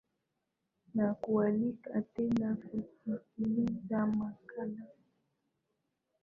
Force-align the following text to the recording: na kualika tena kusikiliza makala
na 0.95 1.13
kualika 1.13 2.01
tena 2.01 2.55
kusikiliza 2.55 4.07
makala 4.07 4.87